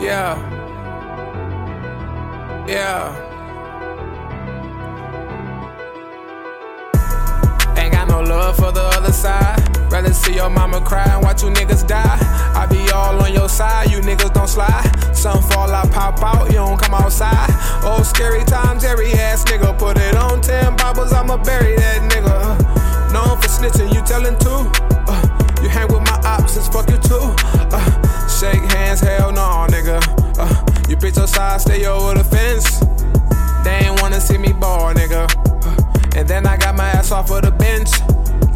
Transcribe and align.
Yeah. 0.00 0.36
Yeah. 2.68 3.24
Ain't 7.76 7.92
got 7.92 8.08
no 8.08 8.20
love 8.20 8.56
for 8.56 8.72
the 8.72 8.82
other 8.82 9.12
side. 9.12 9.66
Rather 9.90 10.12
see 10.12 10.34
your 10.34 10.50
mama 10.50 10.80
cry 10.80 11.04
and 11.04 11.22
watch 11.22 11.42
you 11.42 11.48
niggas 11.48 11.86
die. 11.86 12.18
I 12.54 12.66
be 12.66 12.90
all 12.90 13.18
on 13.22 13.32
your 13.32 13.48
side, 13.48 13.90
you 13.90 14.00
niggas 14.00 14.34
don't 14.34 14.48
slide. 14.48 14.84
Some 15.14 15.42
fall 15.42 15.70
out, 15.70 15.90
pop 15.90 16.22
out, 16.22 16.48
you 16.48 16.54
don't 16.54 16.78
come 16.78 16.94
outside. 16.94 17.48
Oh, 17.82 18.02
scary 18.02 18.44
times, 18.44 18.84
every 18.84 19.12
ass 19.12 19.44
nigga 19.44 19.78
put 19.78 19.96
it 19.96 20.16
on 20.16 20.40
10 20.40 20.76
bottles, 20.76 21.12
I'ma 21.12 21.36
bury 21.38 21.76
that 21.76 22.02
nigga. 22.10 23.12
Known 23.12 23.40
for 23.40 23.48
snitching, 23.48 23.94
you 23.94 24.02
tellin' 24.02 24.38
too. 24.38 24.70
Uh, 25.08 25.22
you 25.62 25.68
hang 25.68 25.88
with 25.88 26.02
my 26.02 26.20
options, 26.24 26.68
fuck 26.68 26.90
you 26.90 26.98
too. 26.98 27.32
Uh, 27.72 28.28
shake 28.28 28.62
hands, 28.72 29.00
hell 29.00 29.32
no, 29.32 29.42
nigga. 31.36 31.44
Uh, 31.44 31.44
you 31.44 31.44
bitch 31.44 31.44
your 31.44 31.44
side, 31.44 31.60
stay 31.60 31.86
over 31.86 32.14
the 32.14 32.24
fence. 32.24 32.80
They 33.64 33.88
ain't 33.88 34.00
wanna 34.00 34.20
see 34.20 34.38
me 34.38 34.52
ball, 34.52 34.94
nigga. 34.94 35.26
And 36.16 36.28
then 36.28 36.46
I 36.46 36.56
got 36.56 36.76
my 36.76 36.88
ass 36.88 37.12
off 37.12 37.30
of 37.30 37.42
the 37.42 37.50
bench. 37.50 37.90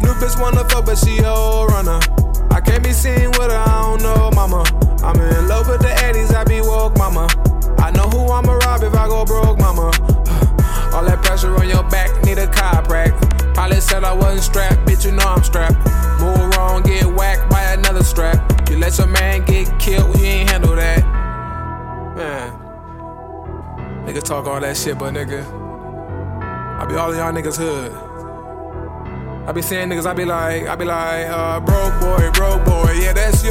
New 0.01 0.13
bitch 0.19 0.39
wanna 0.39 0.67
fuck, 0.69 0.85
but 0.85 0.97
she 0.97 1.23
old 1.23 1.71
runner. 1.71 1.99
I 2.51 2.59
can't 2.59 2.83
be 2.83 2.91
seen 2.91 3.29
with 3.31 3.51
her, 3.51 3.57
I 3.57 3.81
don't 3.81 4.01
know, 4.01 4.31
mama. 4.31 4.63
I'm 5.03 5.19
in 5.19 5.47
love 5.47 5.67
with 5.67 5.81
the 5.81 5.87
80s, 5.87 6.33
I 6.33 6.43
be 6.43 6.61
woke, 6.61 6.97
mama. 6.97 7.27
I 7.79 7.91
know 7.91 8.09
who 8.09 8.31
I'ma 8.31 8.53
rob 8.65 8.83
if 8.83 8.93
I 8.93 9.07
go 9.07 9.25
broke, 9.25 9.57
mama. 9.59 9.91
All 10.93 11.05
that 11.05 11.21
pressure 11.23 11.55
on 11.55 11.69
your 11.69 11.83
back, 11.83 12.23
need 12.25 12.37
a 12.37 12.47
chiropractor. 12.47 13.53
Probably 13.53 13.79
said 13.79 14.03
I 14.03 14.13
wasn't 14.13 14.43
strapped, 14.43 14.85
bitch, 14.85 15.05
you 15.05 15.11
know 15.11 15.23
I'm 15.25 15.43
strapped. 15.43 15.77
Move 16.19 16.55
wrong, 16.55 16.83
get 16.83 17.05
whacked 17.05 17.49
by 17.49 17.63
another 17.73 18.03
strap. 18.03 18.69
You 18.69 18.77
let 18.77 18.97
your 18.97 19.07
man 19.07 19.43
get 19.45 19.67
killed, 19.79 20.15
Niggas 24.11 24.23
talk 24.23 24.45
all 24.45 24.59
that 24.59 24.75
shit, 24.75 24.99
but 24.99 25.13
nigga, 25.13 25.41
I 25.41 26.85
be 26.85 26.95
all 26.95 27.13
in 27.13 27.17
y'all 27.17 27.31
niggas 27.31 27.55
hood. 27.55 27.93
I 29.47 29.53
be 29.53 29.61
seeing 29.61 29.87
niggas, 29.87 30.05
I 30.05 30.13
be 30.13 30.25
like, 30.25 30.67
I 30.67 30.75
be 30.75 30.83
like, 30.83 31.27
uh, 31.27 31.61
broke 31.61 31.97
boy, 32.01 32.29
broke 32.31 32.65
boy, 32.65 32.91
yeah, 32.99 33.13
that's 33.13 33.41
you. 33.41 33.50